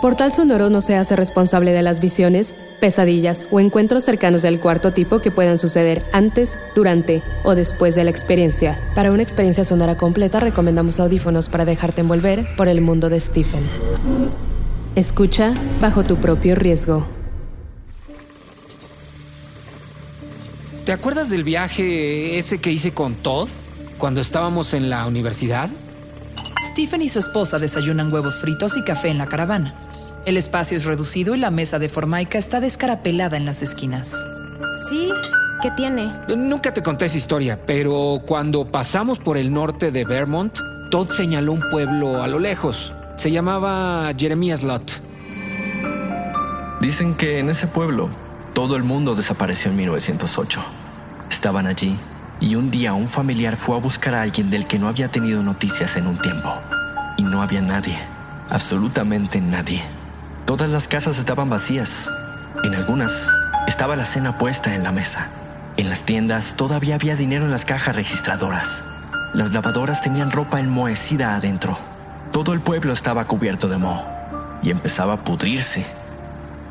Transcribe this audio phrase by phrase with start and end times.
[0.00, 4.94] Portal Sonoro no se hace responsable de las visiones, pesadillas o encuentros cercanos del cuarto
[4.94, 8.80] tipo que puedan suceder antes, durante o después de la experiencia.
[8.94, 13.62] Para una experiencia sonora completa recomendamos audífonos para dejarte envolver por el mundo de Stephen.
[14.96, 17.06] Escucha bajo tu propio riesgo.
[20.86, 23.50] ¿Te acuerdas del viaje ese que hice con Todd
[23.98, 25.68] cuando estábamos en la universidad?
[26.72, 29.74] Stephen y su esposa desayunan huevos fritos y café en la caravana.
[30.26, 34.14] El espacio es reducido y la mesa de formaica está descarapelada en las esquinas.
[34.88, 35.10] Sí,
[35.62, 36.14] ¿qué tiene?
[36.28, 40.58] Nunca te conté esa historia, pero cuando pasamos por el norte de Vermont,
[40.90, 42.92] Todd señaló un pueblo a lo lejos.
[43.16, 44.92] Se llamaba Jeremías Lot.
[46.82, 48.10] Dicen que en ese pueblo
[48.52, 50.60] todo el mundo desapareció en 1908.
[51.30, 51.96] Estaban allí
[52.40, 55.42] y un día un familiar fue a buscar a alguien del que no había tenido
[55.42, 56.52] noticias en un tiempo.
[57.16, 57.96] Y no había nadie,
[58.50, 59.82] absolutamente nadie.
[60.50, 62.10] Todas las casas estaban vacías.
[62.64, 63.30] En algunas
[63.68, 65.28] estaba la cena puesta en la mesa.
[65.76, 68.82] En las tiendas todavía había dinero en las cajas registradoras.
[69.32, 71.78] Las lavadoras tenían ropa enmohecida adentro.
[72.32, 74.04] Todo el pueblo estaba cubierto de moho
[74.60, 75.86] y empezaba a pudrirse.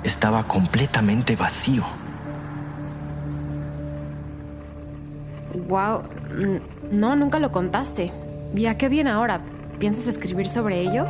[0.04, 1.86] Estaba completamente vacío.
[5.70, 6.04] Wow,
[6.92, 8.12] no, nunca lo contaste.
[8.54, 9.40] ¿Y a qué viene ahora?
[9.80, 11.06] ¿Piensas escribir sobre ello?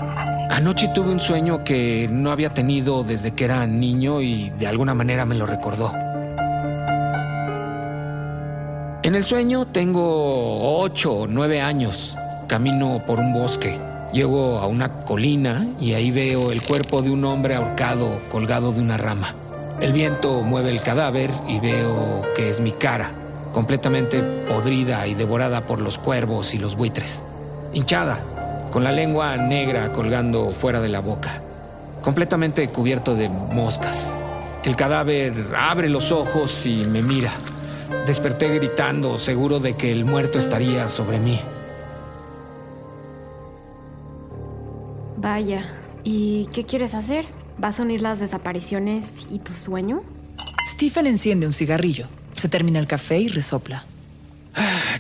[0.51, 4.93] Anoche tuve un sueño que no había tenido desde que era niño y de alguna
[4.93, 5.91] manera me lo recordó.
[9.01, 12.15] En el sueño tengo ocho o nueve años.
[12.47, 13.75] Camino por un bosque.
[14.13, 18.81] Llego a una colina y ahí veo el cuerpo de un hombre ahorcado colgado de
[18.81, 19.33] una rama.
[19.81, 23.11] El viento mueve el cadáver y veo que es mi cara,
[23.51, 27.23] completamente podrida y devorada por los cuervos y los buitres.
[27.71, 28.19] Hinchada,
[28.71, 31.41] con la lengua negra colgando fuera de la boca,
[32.01, 34.09] completamente cubierto de moscas.
[34.63, 37.31] El cadáver abre los ojos y me mira.
[38.05, 41.39] Desperté gritando, seguro de que el muerto estaría sobre mí.
[45.17, 45.65] Vaya,
[46.03, 47.25] ¿y qué quieres hacer?
[47.57, 50.01] ¿Vas a unir las desapariciones y tu sueño?
[50.65, 53.83] Stephen enciende un cigarrillo, se termina el café y resopla.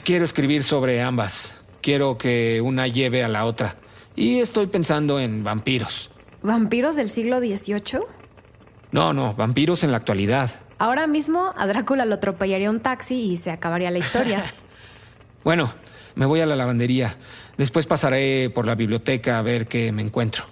[0.03, 1.53] Quiero escribir sobre ambas.
[1.81, 3.75] Quiero que una lleve a la otra.
[4.15, 6.11] Y estoy pensando en vampiros.
[6.41, 8.01] ¿Vampiros del siglo XVIII?
[8.91, 10.51] No, no, vampiros en la actualidad.
[10.77, 14.43] Ahora mismo a Drácula lo atropellaría un taxi y se acabaría la historia.
[15.43, 15.73] bueno,
[16.15, 17.17] me voy a la lavandería.
[17.57, 20.45] Después pasaré por la biblioteca a ver qué me encuentro.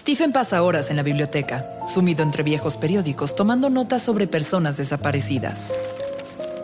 [0.00, 5.74] Stephen pasa horas en la biblioteca, sumido entre viejos periódicos, tomando notas sobre personas desaparecidas.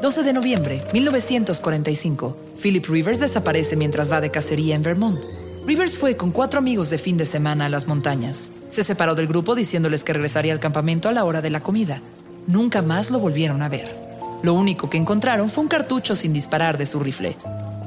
[0.00, 2.34] 12 de noviembre, 1945.
[2.62, 5.22] Philip Rivers desaparece mientras va de cacería en Vermont.
[5.66, 8.50] Rivers fue con cuatro amigos de fin de semana a las montañas.
[8.70, 12.00] Se separó del grupo diciéndoles que regresaría al campamento a la hora de la comida.
[12.46, 13.94] Nunca más lo volvieron a ver.
[14.42, 17.36] Lo único que encontraron fue un cartucho sin disparar de su rifle.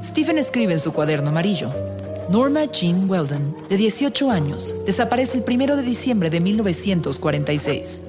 [0.00, 1.89] Stephen escribe en su cuaderno amarillo.
[2.30, 8.02] Norma Jean Weldon, de 18 años, desaparece el 1 de diciembre de 1946.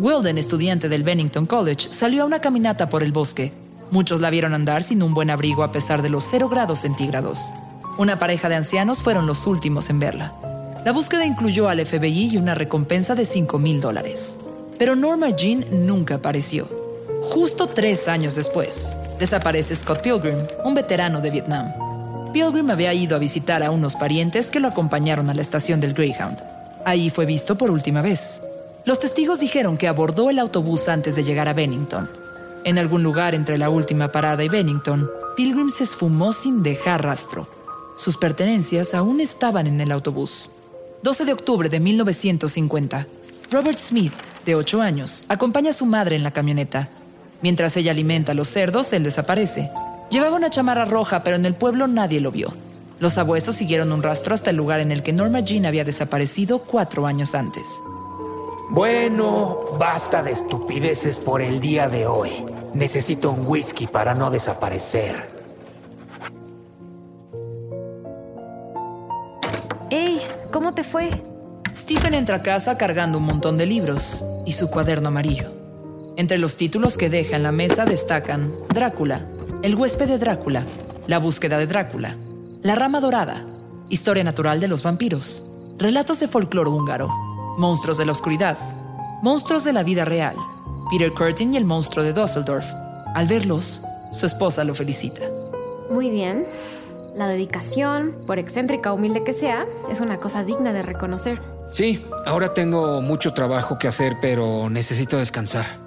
[0.00, 3.52] Weldon, estudiante del Bennington College, salió a una caminata por el bosque.
[3.90, 7.52] Muchos la vieron andar sin un buen abrigo a pesar de los 0 grados centígrados.
[7.98, 10.32] Una pareja de ancianos fueron los últimos en verla.
[10.86, 14.38] La búsqueda incluyó al FBI y una recompensa de 5 mil dólares.
[14.78, 16.66] Pero Norma Jean nunca apareció.
[17.20, 21.81] Justo tres años después, desaparece Scott Pilgrim, un veterano de Vietnam.
[22.32, 25.92] Pilgrim había ido a visitar a unos parientes que lo acompañaron a la estación del
[25.92, 26.38] Greyhound.
[26.86, 28.40] Ahí fue visto por última vez.
[28.84, 32.10] Los testigos dijeron que abordó el autobús antes de llegar a Bennington.
[32.64, 37.48] En algún lugar entre la última parada y Bennington, Pilgrim se esfumó sin dejar rastro.
[37.96, 40.48] Sus pertenencias aún estaban en el autobús.
[41.02, 43.06] 12 de octubre de 1950.
[43.50, 44.14] Robert Smith,
[44.46, 46.88] de 8 años, acompaña a su madre en la camioneta.
[47.42, 49.70] Mientras ella alimenta a los cerdos, él desaparece.
[50.12, 52.52] Llevaba una chamarra roja, pero en el pueblo nadie lo vio.
[52.98, 56.58] Los abuesos siguieron un rastro hasta el lugar en el que Norma Jean había desaparecido
[56.58, 57.80] cuatro años antes.
[58.68, 62.44] Bueno, basta de estupideces por el día de hoy.
[62.74, 65.30] Necesito un whisky para no desaparecer.
[69.88, 70.20] ¡Ey!
[70.52, 71.08] ¿Cómo te fue?
[71.74, 75.62] Stephen entra a casa cargando un montón de libros y su cuaderno amarillo.
[76.18, 79.26] Entre los títulos que deja en la mesa destacan Drácula,
[79.62, 80.64] El huésped de Drácula,
[81.06, 82.16] La búsqueda de Drácula,
[82.62, 83.46] La rama dorada,
[83.88, 85.44] Historia natural de los vampiros,
[85.78, 87.08] Relatos de folclore húngaro,
[87.58, 88.58] Monstruos de la oscuridad,
[89.22, 90.34] Monstruos de la vida real,
[90.90, 92.66] Peter Curtin y el monstruo de Dusseldorf.
[93.14, 95.22] Al verlos, su esposa lo felicita.
[95.90, 96.44] Muy bien.
[97.14, 101.40] La dedicación, por excéntrica o humilde que sea, es una cosa digna de reconocer.
[101.70, 105.81] Sí, ahora tengo mucho trabajo que hacer, pero necesito descansar.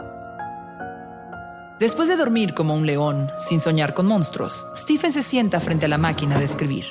[1.80, 5.90] Después de dormir como un león, sin soñar con monstruos, Stephen se sienta frente a
[5.90, 6.86] la máquina de escribir.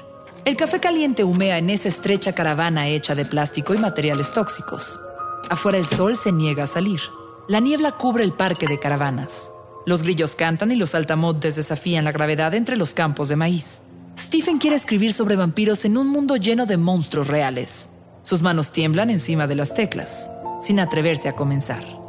[0.44, 5.00] El café caliente humea en esa estrecha caravana hecha de plástico y materiales tóxicos.
[5.48, 7.00] Afuera el sol se niega a salir.
[7.48, 9.50] La niebla cubre el parque de caravanas.
[9.86, 13.81] Los grillos cantan y los altamontes desafían la gravedad entre los campos de maíz.
[14.19, 17.88] Stephen quiere escribir sobre vampiros en un mundo lleno de monstruos reales.
[18.22, 22.04] Sus manos tiemblan encima de las teclas, sin atreverse a comenzar.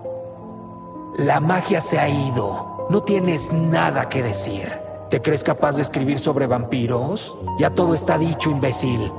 [1.18, 2.88] La magia se ha ido.
[2.90, 4.70] No tienes nada que decir.
[5.10, 7.38] ¿Te crees capaz de escribir sobre vampiros?
[7.58, 9.10] Ya todo está dicho, imbécil.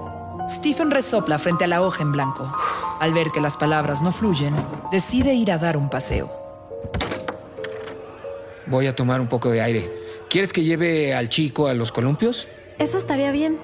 [0.47, 2.53] Stephen resopla frente a la hoja en blanco.
[3.01, 4.55] Al ver que las palabras no fluyen,
[4.93, 6.31] decide ir a dar un paseo.
[8.67, 9.91] Voy a tomar un poco de aire.
[10.29, 12.47] ¿Quieres que lleve al chico a los columpios?
[12.79, 13.59] Eso estaría bien.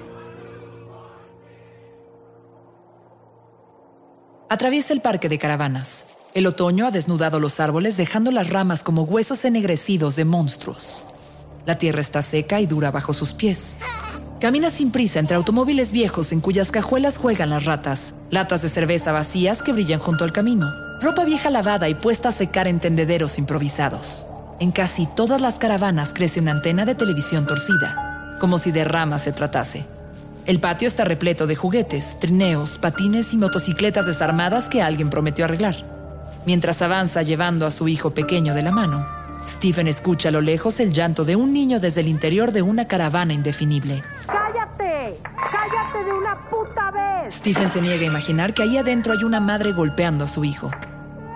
[4.48, 6.06] Atraviesa el parque de caravanas.
[6.34, 11.02] El otoño ha desnudado los árboles dejando las ramas como huesos ennegrecidos de monstruos.
[11.66, 13.76] La tierra está seca y dura bajo sus pies.
[14.40, 19.12] Camina sin prisa entre automóviles viejos en cuyas cajuelas juegan las ratas, latas de cerveza
[19.12, 23.36] vacías que brillan junto al camino, ropa vieja lavada y puesta a secar en tendederos
[23.36, 24.24] improvisados.
[24.58, 29.24] En casi todas las caravanas crece una antena de televisión torcida, como si de ramas
[29.24, 29.84] se tratase.
[30.46, 35.91] El patio está repleto de juguetes, trineos, patines y motocicletas desarmadas que alguien prometió arreglar.
[36.44, 39.06] Mientras avanza llevando a su hijo pequeño de la mano,
[39.46, 42.86] Stephen escucha a lo lejos el llanto de un niño desde el interior de una
[42.86, 44.02] caravana indefinible.
[44.26, 45.18] ¡Cállate!
[45.22, 47.34] ¡Cállate de una puta vez!
[47.34, 50.70] Stephen se niega a imaginar que ahí adentro hay una madre golpeando a su hijo.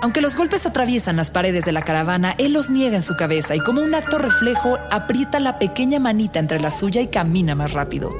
[0.02, 3.56] Aunque los golpes atraviesan las paredes de la caravana, él los niega en su cabeza
[3.56, 7.72] y como un acto reflejo aprieta la pequeña manita entre la suya y camina más
[7.72, 8.12] rápido.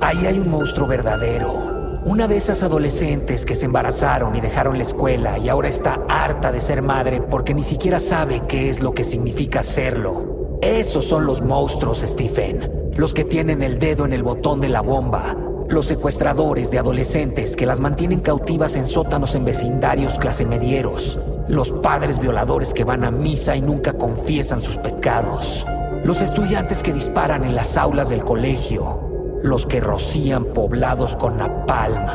[0.00, 1.71] Ahí hay un monstruo verdadero.
[2.04, 6.50] Una de esas adolescentes que se embarazaron y dejaron la escuela y ahora está harta
[6.50, 10.58] de ser madre porque ni siquiera sabe qué es lo que significa serlo.
[10.62, 12.92] Esos son los monstruos, Stephen.
[12.96, 15.36] Los que tienen el dedo en el botón de la bomba.
[15.68, 21.20] Los secuestradores de adolescentes que las mantienen cautivas en sótanos en vecindarios clase medieros.
[21.46, 25.64] Los padres violadores que van a misa y nunca confiesan sus pecados.
[26.02, 29.11] Los estudiantes que disparan en las aulas del colegio
[29.42, 32.06] los que rocían poblados con napalm,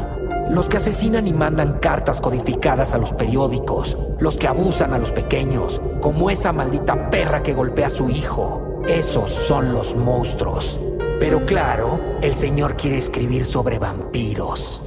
[0.50, 5.12] los que asesinan y mandan cartas codificadas a los periódicos, los que abusan a los
[5.12, 8.81] pequeños, como esa maldita perra que golpea a su hijo.
[8.88, 10.79] Esos son los monstruos.
[11.19, 14.81] Pero claro, el señor quiere escribir sobre vampiros.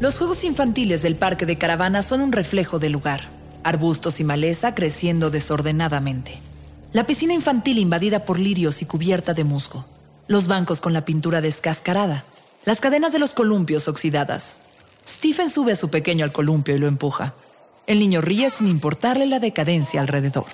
[0.00, 3.20] Los juegos infantiles del parque de caravanas son un reflejo del lugar.
[3.62, 6.40] Arbustos y maleza creciendo desordenadamente.
[6.92, 9.84] La piscina infantil invadida por lirios y cubierta de musgo
[10.28, 12.24] los bancos con la pintura descascarada,
[12.64, 14.60] las cadenas de los columpios oxidadas.
[15.06, 17.32] Stephen sube a su pequeño al columpio y lo empuja.
[17.86, 20.46] El niño ríe sin importarle la decadencia alrededor.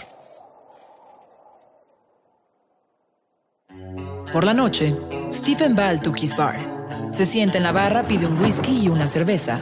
[4.33, 4.95] Por la noche,
[5.33, 7.09] Stephen va al Tuki's Bar.
[7.11, 9.61] Se sienta en la barra, pide un whisky y una cerveza.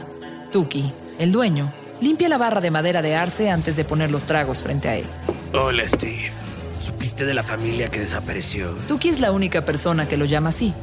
[0.51, 4.61] Tuki, el dueño, limpia la barra de madera de arce antes de poner los tragos
[4.61, 5.05] frente a él.
[5.53, 6.42] Hola, Steve.
[6.83, 8.71] ¿Supiste de la familia que desapareció?
[8.89, 10.73] Tuki es la única persona que lo llama así.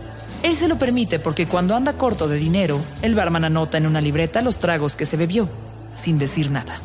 [0.43, 4.01] Él se lo permite porque cuando anda corto de dinero, el barman anota en una
[4.01, 5.47] libreta los tragos que se bebió,
[5.93, 6.81] sin decir nada.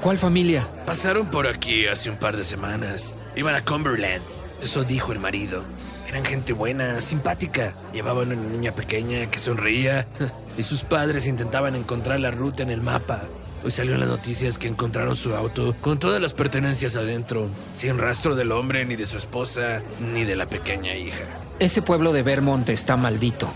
[0.00, 0.68] ¿Cuál familia?
[0.86, 3.16] Pasaron por aquí hace un par de semanas.
[3.34, 4.22] Iban a Cumberland.
[4.62, 5.64] Eso dijo el marido.
[6.08, 7.74] Eran gente buena, simpática.
[7.92, 10.06] Llevaban una niña pequeña que sonreía
[10.56, 13.22] y sus padres intentaban encontrar la ruta en el mapa.
[13.64, 17.96] Hoy salió en las noticias que encontraron su auto con todas las pertenencias adentro, sin
[17.96, 21.24] rastro del hombre, ni de su esposa, ni de la pequeña hija.
[21.60, 23.48] Ese pueblo de Vermont está maldito.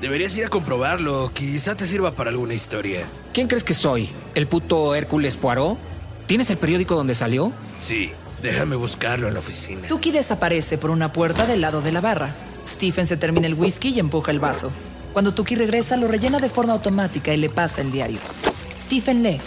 [0.00, 3.02] Deberías ir a comprobarlo, quizá te sirva para alguna historia.
[3.32, 4.10] ¿Quién crees que soy?
[4.34, 5.78] ¿El puto Hércules Poirot?
[6.26, 7.52] ¿Tienes el periódico donde salió?
[7.80, 8.10] Sí,
[8.42, 9.86] déjame buscarlo en la oficina.
[9.86, 12.34] Tuki desaparece por una puerta del lado de la barra.
[12.66, 14.72] Stephen se termina el whisky y empuja el vaso.
[15.12, 18.18] Cuando Tuki regresa, lo rellena de forma automática y le pasa el diario.
[18.76, 19.40] Stephen lee.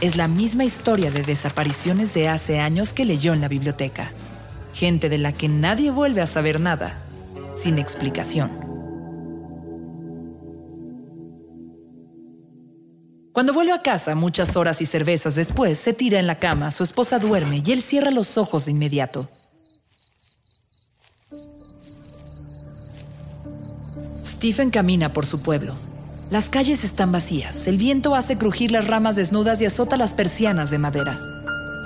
[0.00, 4.12] Es la misma historia de desapariciones de hace años que leyó en la biblioteca.
[4.72, 7.02] Gente de la que nadie vuelve a saber nada,
[7.52, 8.50] sin explicación.
[13.32, 16.82] Cuando vuelve a casa, muchas horas y cervezas después, se tira en la cama, su
[16.82, 19.28] esposa duerme y él cierra los ojos de inmediato.
[24.24, 25.87] Stephen camina por su pueblo.
[26.30, 30.70] Las calles están vacías, el viento hace crujir las ramas desnudas y azota las persianas
[30.70, 31.18] de madera.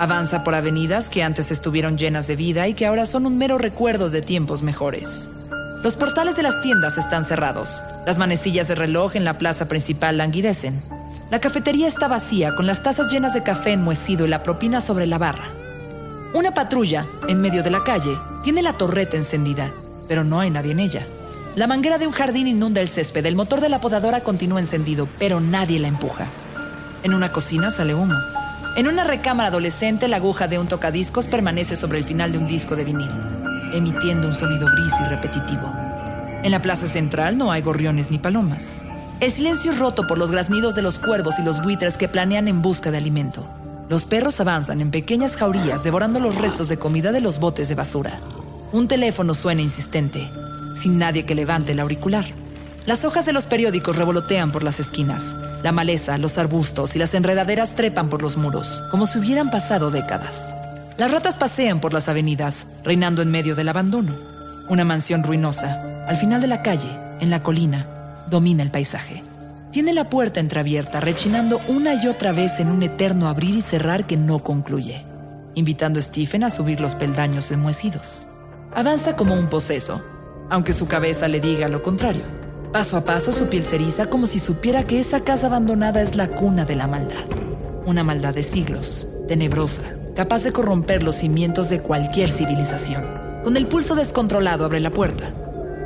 [0.01, 3.57] Avanza por avenidas que antes estuvieron llenas de vida y que ahora son un mero
[3.57, 5.29] recuerdo de tiempos mejores.
[5.81, 7.85] Los portales de las tiendas están cerrados.
[8.05, 10.83] Las manecillas de reloj en la plaza principal languidecen.
[11.31, 15.05] La cafetería está vacía, con las tazas llenas de café enmohecido y la propina sobre
[15.05, 15.51] la barra.
[16.33, 19.71] Una patrulla, en medio de la calle, tiene la torreta encendida,
[20.09, 21.07] pero no hay nadie en ella.
[21.55, 25.07] La manguera de un jardín inunda el césped, el motor de la podadora continúa encendido,
[25.19, 26.25] pero nadie la empuja.
[27.03, 28.15] En una cocina sale humo.
[28.75, 32.47] En una recámara adolescente, la aguja de un tocadiscos permanece sobre el final de un
[32.47, 33.11] disco de vinil,
[33.71, 35.71] emitiendo un sonido gris y repetitivo.
[36.41, 38.83] En la plaza central no hay gorriones ni palomas.
[39.19, 42.47] El silencio es roto por los graznidos de los cuervos y los buitres que planean
[42.47, 43.47] en busca de alimento.
[43.89, 47.75] Los perros avanzan en pequeñas jaurías devorando los restos de comida de los botes de
[47.75, 48.19] basura.
[48.71, 50.31] Un teléfono suena insistente
[50.75, 52.25] sin nadie que levante el auricular.
[52.85, 55.35] Las hojas de los periódicos revolotean por las esquinas.
[55.63, 59.89] La maleza, los arbustos y las enredaderas trepan por los muros, como si hubieran pasado
[59.89, 60.53] décadas.
[60.97, 64.15] Las ratas pasean por las avenidas, reinando en medio del abandono.
[64.69, 66.89] Una mansión ruinosa, al final de la calle,
[67.21, 67.87] en la colina,
[68.29, 69.23] domina el paisaje.
[69.71, 74.05] Tiene la puerta entreabierta, rechinando una y otra vez en un eterno abrir y cerrar
[74.05, 75.03] que no concluye,
[75.55, 78.27] invitando a Stephen a subir los peldaños enmohecidos.
[78.75, 80.01] Avanza como un poseso,
[80.49, 82.23] aunque su cabeza le diga lo contrario.
[82.71, 86.15] Paso a paso su piel se eriza como si supiera que esa casa abandonada es
[86.15, 87.25] la cuna de la maldad.
[87.85, 89.83] Una maldad de siglos, tenebrosa,
[90.15, 93.03] capaz de corromper los cimientos de cualquier civilización.
[93.43, 95.25] Con el pulso descontrolado abre la puerta.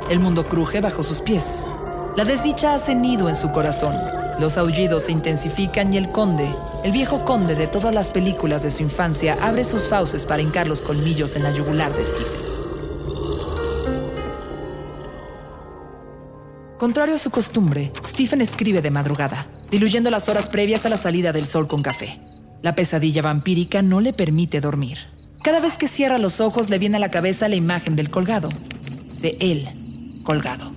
[0.08, 1.68] El mundo cruje bajo sus pies.
[2.16, 3.94] La desdicha hace nido en su corazón.
[4.40, 6.48] Los aullidos se intensifican y el conde,
[6.84, 10.68] el viejo conde de todas las películas de su infancia, abre sus fauces para hincar
[10.68, 12.47] los colmillos en la yugular de Stephen.
[16.78, 21.32] Contrario a su costumbre, Stephen escribe de madrugada, diluyendo las horas previas a la salida
[21.32, 22.20] del sol con café.
[22.62, 24.98] La pesadilla vampírica no le permite dormir.
[25.42, 28.48] Cada vez que cierra los ojos le viene a la cabeza la imagen del colgado,
[29.20, 29.68] de él
[30.22, 30.70] colgado.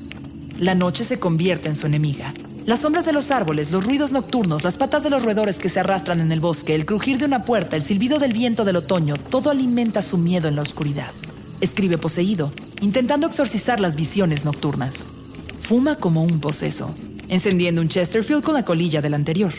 [0.57, 2.33] La noche se convierte en su enemiga.
[2.65, 5.81] Las sombras de los árboles, los ruidos nocturnos, las patas de los roedores que se
[5.81, 9.17] arrastran en el bosque, el crujir de una puerta, el silbido del viento del otoño,
[9.17, 11.11] todo alimenta su miedo en la oscuridad.
[11.59, 15.09] Escribe poseído, intentando exorcizar las visiones nocturnas
[15.71, 16.93] fuma como un poseso,
[17.29, 19.53] encendiendo un Chesterfield con la colilla del anterior.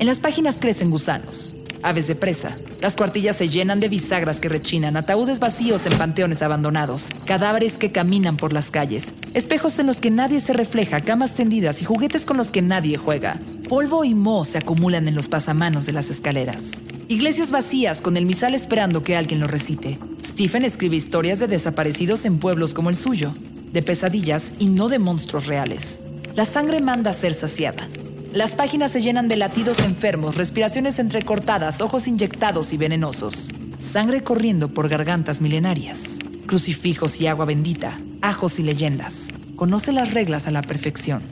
[0.00, 2.58] En las páginas crecen gusanos, aves de presa.
[2.80, 7.92] Las cuartillas se llenan de bisagras que rechinan, ataúdes vacíos en panteones abandonados, cadáveres que
[7.92, 12.26] caminan por las calles, espejos en los que nadie se refleja, camas tendidas y juguetes
[12.26, 13.38] con los que nadie juega.
[13.68, 16.72] Polvo y moho se acumulan en los pasamanos de las escaleras.
[17.06, 20.00] Iglesias vacías con el misal esperando que alguien lo recite.
[20.20, 23.32] Stephen escribe historias de desaparecidos en pueblos como el suyo
[23.74, 25.98] de pesadillas y no de monstruos reales.
[26.36, 27.88] La sangre manda a ser saciada.
[28.32, 33.50] Las páginas se llenan de latidos enfermos, respiraciones entrecortadas, ojos inyectados y venenosos.
[33.78, 36.20] Sangre corriendo por gargantas milenarias.
[36.46, 39.28] Crucifijos y agua bendita, ajos y leyendas.
[39.56, 41.22] Conoce las reglas a la perfección.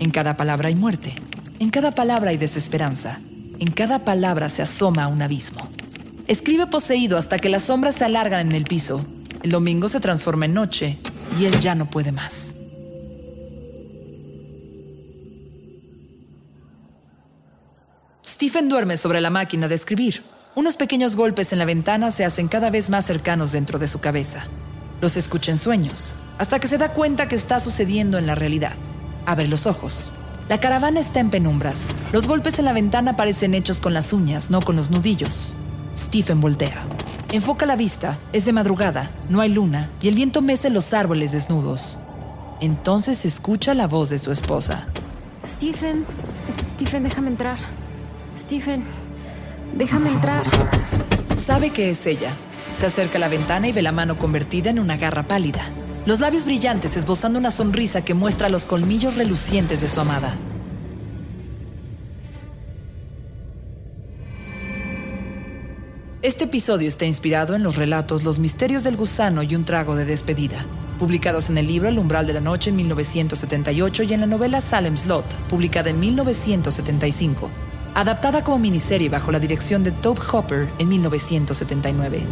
[0.00, 1.12] En cada palabra hay muerte.
[1.58, 3.20] En cada palabra hay desesperanza.
[3.58, 5.68] En cada palabra se asoma un abismo.
[6.28, 9.04] Escribe poseído hasta que las sombras se alargan en el piso.
[9.42, 10.98] El domingo se transforma en noche
[11.38, 12.54] y él ya no puede más.
[18.24, 20.22] Stephen duerme sobre la máquina de escribir.
[20.54, 24.00] Unos pequeños golpes en la ventana se hacen cada vez más cercanos dentro de su
[24.00, 24.44] cabeza.
[25.00, 28.74] Los escucha en sueños, hasta que se da cuenta que está sucediendo en la realidad.
[29.26, 30.12] Abre los ojos.
[30.48, 31.86] La caravana está en penumbras.
[32.12, 35.54] Los golpes en la ventana parecen hechos con las uñas, no con los nudillos.
[35.96, 36.82] Stephen voltea.
[37.32, 41.32] Enfoca la vista, es de madrugada, no hay luna y el viento mece los árboles
[41.32, 41.98] desnudos.
[42.60, 44.86] Entonces escucha la voz de su esposa.
[45.46, 46.06] Stephen,
[46.64, 47.58] Stephen, déjame entrar.
[48.38, 48.84] Stephen,
[49.76, 50.44] déjame entrar.
[51.34, 52.32] Sabe que es ella.
[52.72, 55.64] Se acerca a la ventana y ve la mano convertida en una garra pálida.
[56.06, 60.36] Los labios brillantes esbozando una sonrisa que muestra los colmillos relucientes de su amada.
[66.26, 70.04] Este episodio está inspirado en los relatos Los misterios del gusano y un trago de
[70.04, 70.66] despedida,
[70.98, 74.60] publicados en el libro El umbral de la noche en 1978 y en la novela
[74.60, 77.48] Salem Slot, publicada en 1975,
[77.94, 82.24] adaptada como miniserie bajo la dirección de Tobe Hopper en 1979.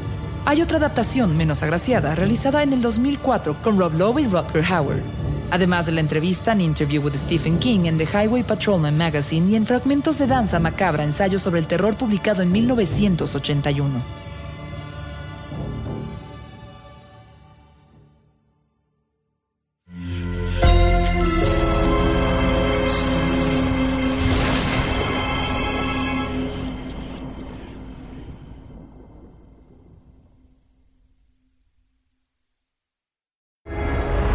[0.45, 5.03] Hay otra adaptación menos agraciada realizada en el 2004 con Rob Lowe y Rutger Hauer,
[5.55, 9.55] además de la entrevista en Interview with Stephen King en The Highway Patrolman Magazine y
[9.55, 14.24] en fragmentos de danza macabra, ensayo sobre el terror publicado en 1981.